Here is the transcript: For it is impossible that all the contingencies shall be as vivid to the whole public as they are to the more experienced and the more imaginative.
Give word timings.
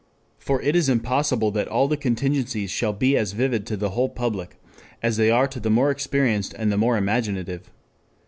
For 0.39 0.59
it 0.63 0.75
is 0.75 0.89
impossible 0.89 1.51
that 1.51 1.67
all 1.67 1.87
the 1.87 1.95
contingencies 1.95 2.71
shall 2.71 2.91
be 2.91 3.15
as 3.15 3.33
vivid 3.33 3.67
to 3.67 3.77
the 3.77 3.91
whole 3.91 4.09
public 4.09 4.59
as 5.03 5.17
they 5.17 5.29
are 5.29 5.47
to 5.49 5.59
the 5.59 5.69
more 5.69 5.91
experienced 5.91 6.55
and 6.57 6.71
the 6.71 6.75
more 6.77 6.97
imaginative. 6.97 7.69